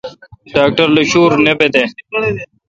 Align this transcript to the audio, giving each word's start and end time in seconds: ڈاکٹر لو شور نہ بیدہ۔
ڈاکٹر 0.53 0.87
لو 0.95 1.03
شور 1.11 1.31
نہ 1.45 1.51
بیدہ۔ 1.57 1.83